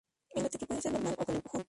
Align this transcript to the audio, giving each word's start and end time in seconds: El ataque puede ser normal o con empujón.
El 0.33 0.45
ataque 0.45 0.65
puede 0.65 0.81
ser 0.81 0.93
normal 0.93 1.13
o 1.19 1.23
con 1.25 1.35
empujón. 1.35 1.59